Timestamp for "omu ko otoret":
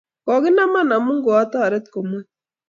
0.97-1.85